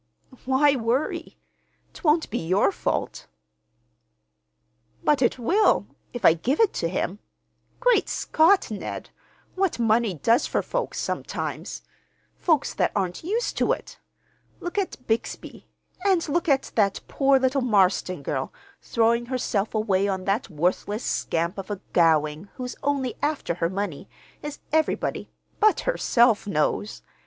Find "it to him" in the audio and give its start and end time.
6.59-7.19